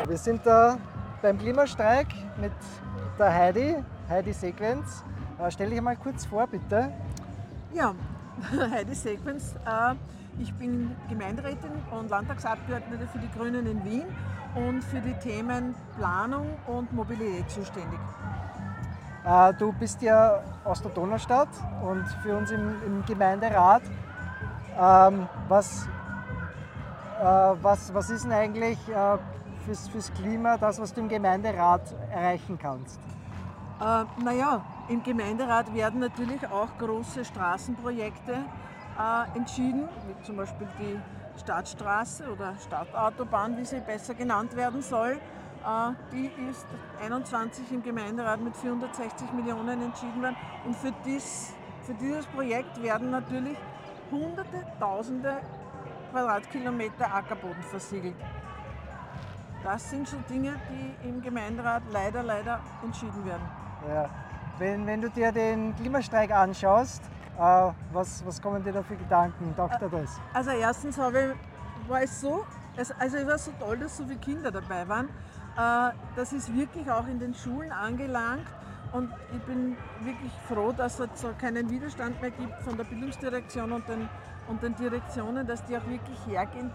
Wir 0.07 0.13
sind 0.25 0.47
da 0.47 0.79
beim 1.21 1.39
Klimastreik 1.39 2.07
mit 2.41 2.53
der 3.19 3.33
Heidi, 3.33 3.77
Heidi 4.09 4.33
Sequenz. 4.33 5.05
Äh, 5.39 5.51
Stell 5.51 5.69
dich 5.69 5.83
mal 5.83 5.97
kurz 5.97 6.25
vor, 6.25 6.47
bitte. 6.47 6.91
Ja, 7.75 7.95
Heidi 8.71 8.95
Sequenz. 8.95 9.55
Äh, 9.67 9.95
ich 10.41 10.53
bin 10.55 10.97
Gemeinderätin 11.11 11.71
und 11.91 12.09
Landtagsabgeordnete 12.09 13.07
für 13.07 13.19
die 13.19 13.31
Grünen 13.37 13.67
in 13.67 13.85
Wien 13.85 14.05
und 14.55 14.83
für 14.83 15.01
die 15.01 15.13
Themen 15.15 15.75
Planung 15.99 16.47
und 16.67 16.91
Mobilität 16.95 17.51
zuständig. 17.51 18.01
Äh, 19.27 19.53
Du 19.59 19.73
bist 19.73 20.01
ja 20.01 20.41
aus 20.65 20.81
der 20.81 20.91
Donaustadt 20.93 21.51
und 21.83 22.07
für 22.23 22.35
uns 22.35 22.51
im, 22.51 22.75
im 22.87 23.05
Gemeinderat. 23.05 23.83
Ähm, 24.81 25.29
was, 25.49 25.87
äh, 27.21 27.25
was, 27.25 27.93
was 27.93 28.09
ist 28.09 28.25
denn 28.25 28.33
eigentlich 28.33 28.79
äh, 28.89 29.19
fürs, 29.65 29.89
fürs 29.89 30.13
Klima 30.15 30.57
das, 30.57 30.81
was 30.81 30.93
du 30.93 31.01
im 31.01 31.09
Gemeinderat 31.09 31.95
erreichen 32.11 32.59
kannst? 32.59 33.01
Äh, 33.81 34.05
naja, 34.23 34.65
im 34.89 35.03
Gemeinderat 35.03 35.75
werden 35.75 36.01
natürlich 36.01 36.47
auch 36.49 36.69
große 36.79 37.25
Straßenprojekte 37.25 38.33
äh, 38.33 39.37
entschieden, 39.37 39.89
wie 40.07 40.25
zum 40.25 40.37
Beispiel 40.37 40.69
die 40.79 41.01
Stadtstraße 41.41 42.31
oder 42.31 42.55
Stadtautobahn, 42.65 43.57
wie 43.57 43.65
sie 43.65 43.81
besser 43.81 44.15
genannt 44.15 44.55
werden 44.55 44.83
soll. 44.83 45.13
Äh, 45.13 45.93
die 46.13 46.31
ist 46.51 46.67
21 47.03 47.73
im 47.73 47.83
Gemeinderat 47.83 48.41
mit 48.41 48.57
460 48.57 49.33
Millionen 49.33 49.83
entschieden 49.83 50.23
worden. 50.23 50.37
Und 50.65 50.77
für, 50.77 50.93
dies, 51.05 51.55
für 51.83 51.95
dieses 51.95 52.27
Projekt 52.27 52.81
werden 52.83 53.11
natürlich 53.11 53.59
hunderte, 54.11 54.65
tausende 54.79 55.39
Quadratkilometer 56.13 57.13
Ackerboden 57.13 57.63
versiegelt. 57.63 58.15
Das 59.65 59.89
sind 59.89 60.07
so 60.07 60.19
Dinge, 60.29 60.55
die 60.69 61.09
im 61.09 61.23
Gemeinderat 61.23 61.83
leider, 61.91 62.23
leider 62.23 62.61
entschieden 62.83 63.25
werden. 63.25 63.49
Ja. 63.89 64.11
Wenn, 64.59 64.87
wenn 64.87 65.01
du 65.01 65.09
dir 65.09 65.33
den 65.33 65.75
Klimastreik 65.75 66.31
anschaust, 66.31 67.03
äh, 67.39 67.71
was, 67.93 68.25
was 68.27 68.41
kommen 68.43 68.63
dir 68.63 68.73
da 68.73 68.83
für 68.83 68.95
Gedanken? 68.95 69.57
Taugt 69.57 69.81
dir 69.81 69.89
das? 69.89 70.21
Also 70.35 70.51
erstens 70.51 70.99
habe 70.99 71.35
ich, 71.35 71.89
war 71.89 72.03
es 72.03 72.21
so, 72.21 72.45
es, 72.77 72.93
also 72.93 73.17
es 73.17 73.27
war 73.27 73.39
so 73.39 73.53
toll, 73.59 73.79
dass 73.79 73.97
so 73.97 74.05
viele 74.05 74.19
Kinder 74.19 74.51
dabei 74.51 74.87
waren. 74.87 75.09
Äh, 75.57 75.95
das 76.15 76.35
ist 76.35 76.55
wirklich 76.55 76.91
auch 76.91 77.09
in 77.09 77.19
den 77.19 77.33
Schulen 77.33 77.73
angelangt 77.73 78.47
und 78.93 79.11
ich 79.33 79.43
bin 79.45 79.77
wirklich 80.01 80.33
froh, 80.47 80.73
dass 80.73 81.01
es 81.01 81.09
so 81.15 81.31
keinen 81.41 81.71
Widerstand 81.71 82.21
mehr 82.21 82.31
gibt 82.31 82.61
von 82.61 82.77
der 82.77 82.85
Bildungsdirektion 82.85 83.73
und 83.73 83.89
den, 83.89 84.09
und 84.47 84.63
den 84.63 84.77
Direktionen, 84.77 85.47
dass 85.47 85.65
die 85.65 85.77
auch 85.77 85.87
wirklich 85.87 86.19
hergehen 86.27 86.71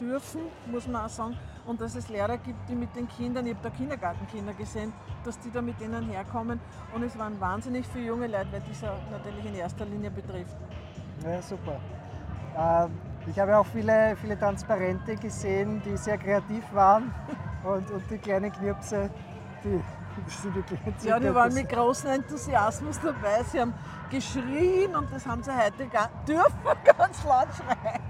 dürfen, 0.00 0.42
muss 0.70 0.86
man 0.86 1.04
auch 1.04 1.08
sagen, 1.08 1.36
und 1.66 1.80
dass 1.80 1.94
es 1.96 2.08
Lehrer 2.08 2.38
gibt, 2.38 2.68
die 2.68 2.74
mit 2.74 2.94
den 2.94 3.08
Kindern, 3.08 3.46
ich 3.46 3.54
habe 3.54 3.68
da 3.68 3.70
Kindergartenkinder 3.70 4.52
gesehen, 4.54 4.92
dass 5.24 5.38
die 5.40 5.50
da 5.50 5.60
mit 5.62 5.80
denen 5.80 6.08
herkommen 6.08 6.60
und 6.94 7.02
es 7.02 7.18
waren 7.18 7.40
wahnsinnig 7.40 7.86
viele 7.88 8.06
junge 8.06 8.26
Leute, 8.28 8.52
weil 8.52 8.60
dieser 8.60 8.94
natürlich 9.10 9.44
in 9.44 9.54
erster 9.54 9.84
Linie 9.84 10.10
betrifft. 10.10 10.56
Ja, 11.24 11.42
super. 11.42 11.80
Äh, 12.56 12.88
ich 13.28 13.38
habe 13.38 13.56
auch 13.58 13.66
viele, 13.66 14.16
viele 14.16 14.38
Transparente 14.38 15.16
gesehen, 15.16 15.82
die 15.84 15.96
sehr 15.96 16.18
kreativ 16.18 16.62
waren 16.72 17.12
und, 17.64 17.90
und 17.90 18.08
die 18.10 18.18
kleinen 18.18 18.52
Knirpse, 18.52 19.10
die, 19.64 19.82
die 21.02 21.08
Ja, 21.08 21.18
die 21.18 21.34
waren 21.34 21.52
mit 21.52 21.68
großem 21.68 22.10
Enthusiasmus 22.10 23.00
dabei. 23.00 23.42
Sie 23.50 23.60
haben 23.60 23.74
geschrien 24.08 24.94
und 24.94 25.12
das 25.12 25.26
haben 25.26 25.42
sie 25.42 25.50
heute 25.50 25.86
ga- 25.88 26.08
dürfen 26.26 26.54
ganz 26.96 27.24
laut 27.24 27.48
schreien. 27.54 28.00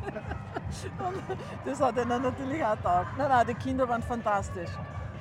Und 0.98 1.38
das 1.64 1.80
hat 1.80 1.96
ihnen 1.96 2.22
natürlich 2.22 2.64
auch 2.64 2.76
taugt. 2.82 3.16
Nein, 3.16 3.28
nein, 3.28 3.46
die 3.48 3.54
Kinder 3.54 3.88
waren 3.88 4.02
fantastisch. 4.02 4.70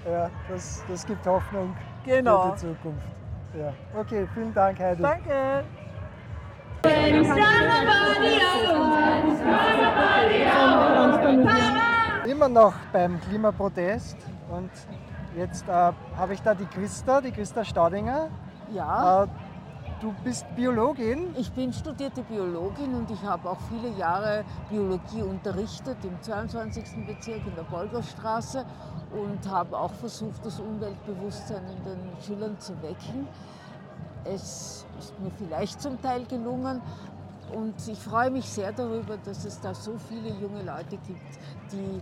Ja, 0.09 0.29
das, 0.49 0.83
das 0.87 1.05
gibt 1.05 1.25
Hoffnung 1.25 1.75
Genau. 2.03 2.43
für 2.43 2.51
die 2.51 2.57
Zukunft. 2.75 3.07
Ja. 3.57 3.73
Okay, 3.99 4.27
vielen 4.33 4.53
Dank, 4.53 4.79
Heidi. 4.79 5.01
Danke. 5.01 5.63
Immer 12.27 12.49
noch 12.49 12.73
beim 12.91 13.19
Klimaprotest 13.21 14.17
und 14.51 14.69
jetzt 15.37 15.67
äh, 15.67 15.71
habe 15.71 16.33
ich 16.33 16.41
da 16.41 16.53
die 16.53 16.65
Christa, 16.65 17.21
die 17.21 17.31
Christa 17.31 17.63
Staudinger. 17.63 18.29
Ja, 18.73 19.23
Äh, 19.23 19.27
du 20.01 20.13
bist 20.23 20.45
Biologin. 20.55 21.35
ich 21.37 21.51
bin 21.51 21.71
studierte 21.71 22.23
Biologin 22.23 22.93
und 22.95 23.09
ich 23.11 23.21
habe 23.23 23.49
auch 23.49 23.59
viele 23.69 23.89
Jahre 23.97 24.43
Biologie 24.69 25.21
unterrichtet 25.21 25.97
im 26.03 26.21
22. 26.21 27.05
Bezirk 27.05 27.45
in 27.45 27.55
der 27.55 27.63
Bolgerstraße 27.63 28.65
und 29.11 29.49
habe 29.49 29.77
auch 29.77 29.93
versucht, 29.93 30.45
das 30.45 30.59
Umweltbewusstsein 30.59 31.63
in 31.77 31.83
den 31.83 32.21
Schülern 32.21 32.59
zu 32.59 32.73
wecken. 32.81 33.27
Es 34.23 34.85
ist 34.99 35.19
mir 35.19 35.31
vielleicht 35.37 35.81
zum 35.81 36.01
Teil 36.01 36.25
gelungen 36.25 36.81
und 37.53 37.75
ich 37.87 37.99
freue 37.99 38.31
mich 38.31 38.49
sehr 38.49 38.71
darüber, 38.73 39.17
dass 39.17 39.45
es 39.45 39.59
da 39.61 39.73
so 39.73 39.97
viele 40.09 40.29
junge 40.29 40.63
Leute 40.63 40.97
gibt, 40.97 41.39
die 41.71 42.01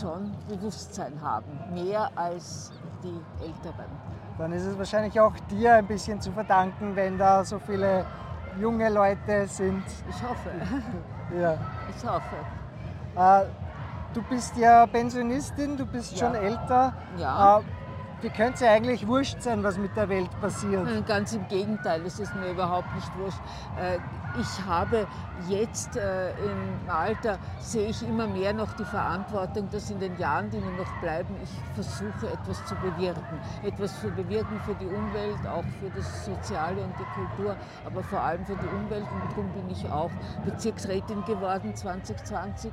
schon 0.00 0.32
Bewusstsein 0.48 1.12
haben, 1.22 1.52
mehr 1.72 2.10
als 2.16 2.72
die 3.02 3.44
Älteren. 3.44 4.15
Dann 4.38 4.52
ist 4.52 4.64
es 4.66 4.76
wahrscheinlich 4.78 5.18
auch 5.18 5.32
dir 5.50 5.74
ein 5.74 5.86
bisschen 5.86 6.20
zu 6.20 6.30
verdanken, 6.32 6.94
wenn 6.94 7.16
da 7.18 7.42
so 7.44 7.58
viele 7.58 8.04
junge 8.60 8.88
Leute 8.90 9.46
sind. 9.46 9.82
Ich 10.08 10.22
hoffe, 10.22 10.50
Ja. 11.40 11.54
ich 11.88 12.06
hoffe. 12.08 12.36
Äh, 13.44 13.46
du 14.14 14.22
bist 14.22 14.56
ja 14.56 14.86
Pensionistin, 14.86 15.76
du 15.76 15.86
bist 15.86 16.18
schon 16.18 16.34
Ja. 16.34 16.40
älter. 16.40 16.92
Ja. 17.16 17.58
Äh, 17.58 17.62
dir 18.22 18.30
könnte 18.30 18.54
es 18.54 18.60
ja 18.60 18.72
eigentlich 18.72 19.06
wurscht 19.06 19.40
sein, 19.40 19.62
was 19.62 19.78
mit 19.78 19.96
der 19.96 20.08
Welt 20.08 20.30
passiert. 20.40 20.84
Nein, 20.84 21.04
Ganz 21.06 21.32
im 21.32 21.46
Gegenteil, 21.48 22.02
es 22.06 22.18
ist 22.18 22.34
mir 22.34 22.50
überhaupt 22.50 22.94
nicht 22.94 23.10
wurscht. 23.18 23.38
Äh, 23.78 23.98
Ich 24.38 24.66
habe 24.66 25.06
jetzt 25.48 25.96
äh, 25.96 26.30
im 26.30 26.90
Alter, 26.90 27.38
sehe 27.58 27.88
ich 27.88 28.02
immer 28.06 28.26
mehr 28.26 28.52
noch 28.52 28.70
die 28.74 28.84
Verantwortung, 28.84 29.70
dass 29.70 29.90
in 29.90 29.98
den 29.98 30.18
Jahren, 30.18 30.50
die 30.50 30.58
mir 30.58 30.76
noch 30.76 31.00
bleiben, 31.00 31.34
ich 31.42 31.50
versuche 31.74 32.30
etwas 32.30 32.62
zu 32.66 32.74
bewirken. 32.76 33.40
Etwas 33.62 33.98
zu 34.00 34.10
bewirken 34.10 34.60
für 34.66 34.74
die 34.74 34.86
Umwelt, 34.86 35.46
auch 35.46 35.64
für 35.80 35.88
das 35.96 36.26
Soziale 36.26 36.82
und 36.82 36.92
die 36.98 37.06
Kultur, 37.14 37.56
aber 37.86 38.02
vor 38.02 38.20
allem 38.20 38.44
für 38.44 38.56
die 38.56 38.68
Umwelt. 38.68 39.06
Und 39.10 39.30
darum 39.30 39.48
bin 39.52 39.70
ich 39.70 39.90
auch 39.90 40.10
Bezirksrätin 40.44 41.24
geworden 41.24 41.74
2020 41.74 42.70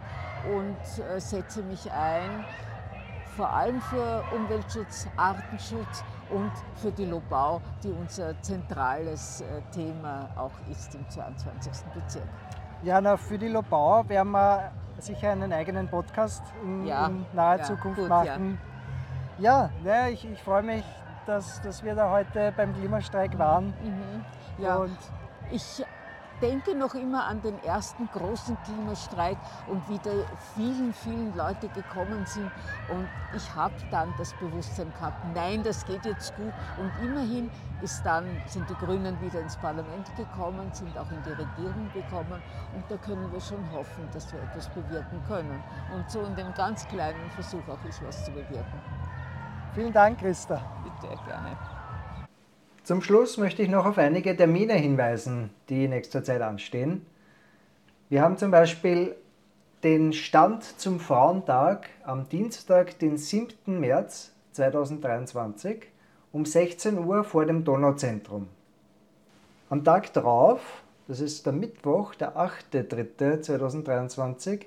und 0.53 1.03
äh, 1.15 1.19
setze 1.21 1.63
mich 1.63 1.89
ein 1.91 2.43
vor 3.35 3.49
allem 3.49 3.81
für 3.81 4.23
Umweltschutz, 4.35 5.07
Artenschutz 5.17 6.03
und 6.29 6.51
für 6.75 6.91
die 6.91 7.05
Lobau, 7.05 7.61
die 7.83 7.89
unser 7.89 8.39
zentrales 8.41 9.41
äh, 9.41 9.61
Thema 9.71 10.29
auch 10.35 10.51
ist 10.69 10.93
im 10.95 11.07
22. 11.09 11.71
Bezirk. 11.93 12.27
Jana, 12.83 13.17
für 13.17 13.37
die 13.37 13.47
Lobau 13.47 14.07
werden 14.07 14.31
wir 14.31 14.71
sicher 14.99 15.31
einen 15.31 15.51
eigenen 15.51 15.87
Podcast 15.87 16.43
in, 16.63 16.85
Ja, 16.85 17.07
in 17.07 17.25
naher 17.33 17.59
ja, 17.59 17.63
Zukunft 17.63 17.99
gut, 17.99 18.09
machen. 18.09 18.59
Ja, 19.39 19.69
ja, 19.83 20.07
ich, 20.07 20.29
ich 20.29 20.41
freue 20.41 20.63
mich, 20.63 20.83
dass, 21.25 21.61
dass 21.61 21.83
wir 21.83 21.95
da 21.95 22.09
heute 22.11 22.53
beim 22.55 22.73
Klimastreik 22.75 23.37
waren. 23.39 23.73
Ja, 24.57 24.75
Und 24.75 24.97
ich 25.51 25.83
denke 26.43 26.75
noch 26.75 26.93
immer 26.93 27.23
an 27.23 27.41
den 27.41 27.63
ersten 27.63 28.09
großen 28.11 28.57
Klimastreik 28.65 29.37
und 29.67 29.81
wie 29.87 29.97
da 29.99 30.11
vielen, 30.55 30.93
vielen 30.93 31.33
Leute 31.37 31.69
gekommen 31.69 32.25
sind. 32.25 32.51
Und 32.89 33.07
ich 33.33 33.55
habe 33.55 33.73
dann 33.89 34.13
das 34.17 34.33
Bewusstsein 34.33 34.91
gehabt, 34.99 35.23
nein, 35.33 35.63
das 35.63 35.85
geht 35.85 36.03
jetzt 36.05 36.35
gut. 36.35 36.51
Und 36.77 36.91
immerhin 37.01 37.49
ist 37.81 38.05
dann, 38.05 38.25
sind 38.45 38.69
die 38.69 38.75
Grünen 38.75 39.19
wieder 39.21 39.39
ins 39.39 39.55
Parlament 39.55 40.13
gekommen, 40.17 40.69
sind 40.73 40.97
auch 40.97 41.09
in 41.11 41.23
die 41.23 41.29
Regierung 41.29 41.89
gekommen. 41.93 42.41
Und 42.75 42.83
da 42.89 42.97
können 42.97 43.31
wir 43.31 43.39
schon 43.39 43.63
hoffen, 43.71 44.09
dass 44.11 44.31
wir 44.33 44.41
etwas 44.43 44.67
bewirken 44.69 45.21
können. 45.27 45.63
Und 45.95 46.11
so 46.11 46.21
in 46.23 46.35
dem 46.35 46.53
ganz 46.55 46.85
kleinen 46.89 47.31
Versuch 47.31 47.65
auch 47.69 47.83
ich 47.87 48.05
was 48.05 48.25
zu 48.25 48.31
bewirken. 48.31 48.81
Vielen 49.73 49.93
Dank, 49.93 50.19
Christa. 50.19 50.61
Bitte, 50.83 51.15
gerne. 51.25 51.82
Zum 52.83 53.01
Schluss 53.01 53.37
möchte 53.37 53.63
ich 53.63 53.69
noch 53.69 53.85
auf 53.85 53.97
einige 53.97 54.35
Termine 54.35 54.73
hinweisen, 54.73 55.51
die 55.69 55.85
in 55.85 55.91
nächster 55.91 56.21
Zeit 56.21 56.41
anstehen. 56.41 57.05
Wir 58.09 58.21
haben 58.21 58.37
zum 58.37 58.51
Beispiel 58.51 59.15
den 59.85 60.11
Stand 60.11 60.65
zum 60.65 60.99
Frauentag 60.99 61.87
am 62.03 62.27
Dienstag, 62.27 62.99
den 62.99 63.17
7. 63.17 63.79
März 63.79 64.33
2023 64.51 65.85
um 66.33 66.43
16 66.43 67.05
Uhr 67.05 67.23
vor 67.23 67.45
dem 67.45 67.63
Donauzentrum. 67.63 68.49
Am 69.69 69.85
Tag 69.85 70.11
darauf, 70.11 70.83
das 71.07 71.21
ist 71.21 71.45
der 71.45 71.53
Mittwoch, 71.53 72.15
der 72.15 72.35
8.3.2023, 72.35 74.65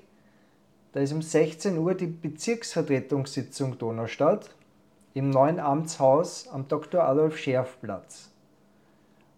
da 0.93 1.01
ist 1.01 1.13
um 1.13 1.21
16 1.21 1.77
Uhr 1.77 1.93
die 1.93 2.07
Bezirksvertretungssitzung 2.07 3.77
Donaustadt 3.77 4.49
im 5.17 5.31
neuen 5.31 5.59
Amtshaus 5.59 6.47
am 6.47 6.67
Dr. 6.67 7.03
Adolf 7.03 7.37
Scherf 7.37 7.79
Platz. 7.81 8.29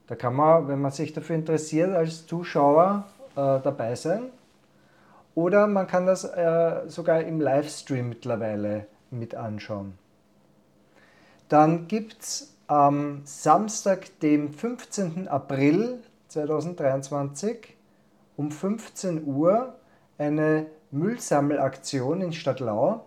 Da 0.08 0.16
kann 0.16 0.36
man, 0.36 0.68
wenn 0.68 0.82
man 0.82 0.92
sich 0.92 1.14
dafür 1.14 1.36
interessiert, 1.36 1.96
als 1.96 2.28
Zuschauer 2.28 3.06
äh, 3.36 3.60
dabei 3.62 3.96
sein. 3.96 4.24
Oder 5.36 5.68
man 5.68 5.88
kann 5.88 6.06
das 6.06 6.26
äh, 6.26 6.82
sogar 6.88 7.22
im 7.22 7.40
Livestream 7.40 8.10
mittlerweile 8.10 8.88
mit 9.10 9.36
anschauen. 9.36 9.98
Dann 11.48 11.88
gibt 11.88 12.22
es 12.24 12.58
am 12.68 13.22
Samstag, 13.24 14.20
dem 14.20 14.52
15. 14.52 15.30
April 15.30 16.00
2023 16.28 17.78
um 18.36 18.52
15 18.52 19.26
Uhr 19.26 19.76
eine 20.18 20.66
Müllsammelaktion 20.92 22.22
in 22.22 22.34
Stadtlau. 22.34 23.06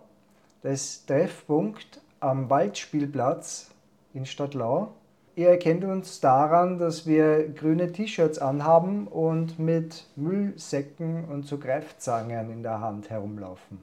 Da 0.63 0.69
ist 0.69 1.07
Treffpunkt 1.07 2.01
am 2.23 2.49
Waldspielplatz 2.49 3.69
in 4.13 4.25
Stadtlau. 4.25 4.93
Ihr 5.35 5.49
erkennt 5.49 5.83
uns 5.83 6.21
daran, 6.21 6.77
dass 6.77 7.05
wir 7.05 7.49
grüne 7.49 7.91
T-Shirts 7.91 8.39
anhaben 8.39 9.07
und 9.07 9.59
mit 9.59 10.07
Müllsäcken 10.15 11.25
und 11.25 11.45
so 11.45 11.57
Greifzangen 11.57 12.49
in 12.49 12.63
der 12.63 12.79
Hand 12.79 13.09
herumlaufen. 13.09 13.79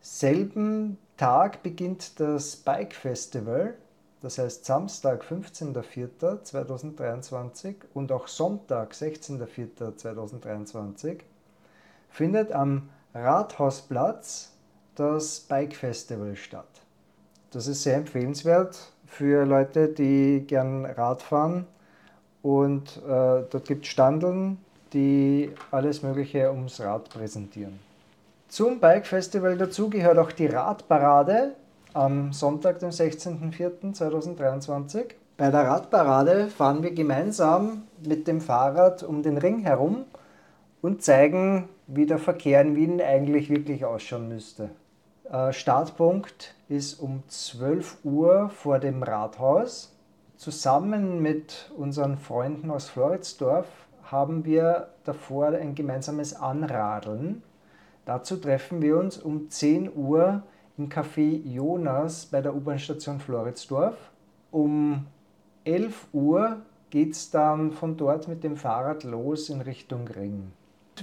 Selben 0.00 0.96
Tag 1.16 1.62
beginnt 1.62 2.18
das 2.18 2.56
Bike 2.56 2.94
Festival, 2.94 3.74
das 4.22 4.38
heißt 4.38 4.64
Samstag 4.64 5.22
15.04.2023 5.24 7.74
und 7.92 8.10
auch 8.10 8.26
Sonntag 8.26 8.92
16.04.2023 8.92 11.18
findet 12.08 12.52
am 12.52 12.88
Rathausplatz 13.12 14.52
das 14.94 15.40
Bike 15.40 15.74
Festival 15.74 16.36
statt. 16.36 16.68
Das 17.50 17.66
ist 17.66 17.82
sehr 17.82 17.96
empfehlenswert 17.96 18.78
für 19.06 19.44
Leute, 19.44 19.88
die 19.88 20.44
gern 20.46 20.86
Rad 20.86 21.22
fahren. 21.22 21.66
Und 22.42 22.96
äh, 22.98 23.42
dort 23.50 23.64
gibt 23.66 23.84
es 23.84 23.90
Standeln, 23.90 24.58
die 24.92 25.50
alles 25.70 26.02
Mögliche 26.02 26.50
ums 26.50 26.80
Rad 26.80 27.08
präsentieren. 27.10 27.78
Zum 28.48 28.80
Bike 28.80 29.06
Festival 29.06 29.56
dazu 29.56 29.88
gehört 29.90 30.18
auch 30.18 30.32
die 30.32 30.46
Radparade 30.46 31.54
am 31.92 32.32
Sonntag, 32.32 32.78
dem 32.80 32.90
16.04.2023. 32.90 35.04
Bei 35.36 35.50
der 35.50 35.66
Radparade 35.66 36.48
fahren 36.48 36.82
wir 36.82 36.92
gemeinsam 36.92 37.82
mit 38.02 38.26
dem 38.26 38.40
Fahrrad 38.40 39.02
um 39.02 39.22
den 39.22 39.36
Ring 39.38 39.58
herum 39.60 40.06
und 40.82 41.02
zeigen, 41.02 41.68
wie 41.92 42.06
der 42.06 42.18
Verkehr 42.18 42.60
in 42.60 42.76
Wien 42.76 43.00
eigentlich 43.00 43.50
wirklich 43.50 43.84
ausschauen 43.84 44.28
müsste. 44.28 44.70
Äh, 45.30 45.52
Startpunkt 45.52 46.54
ist 46.68 47.00
um 47.00 47.22
12 47.26 47.98
Uhr 48.04 48.48
vor 48.50 48.78
dem 48.78 49.02
Rathaus. 49.02 49.96
Zusammen 50.36 51.20
mit 51.20 51.70
unseren 51.76 52.16
Freunden 52.16 52.70
aus 52.70 52.88
Floridsdorf 52.88 53.66
haben 54.04 54.44
wir 54.44 54.88
davor 55.04 55.48
ein 55.48 55.74
gemeinsames 55.74 56.34
Anradeln. 56.34 57.42
Dazu 58.04 58.36
treffen 58.36 58.80
wir 58.82 58.96
uns 58.96 59.18
um 59.18 59.50
10 59.50 59.94
Uhr 59.94 60.42
im 60.78 60.88
Café 60.88 61.42
Jonas 61.44 62.26
bei 62.26 62.40
der 62.40 62.54
U-Bahn-Station 62.54 63.20
Floridsdorf. 63.20 63.96
Um 64.50 65.06
11 65.64 66.06
Uhr 66.12 66.62
geht 66.90 67.12
es 67.12 67.30
dann 67.30 67.72
von 67.72 67.96
dort 67.96 68.28
mit 68.28 68.42
dem 68.42 68.56
Fahrrad 68.56 69.04
los 69.04 69.48
in 69.48 69.60
Richtung 69.60 70.08
Ring. 70.08 70.52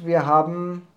Wir 0.03 0.25
haben 0.25 0.87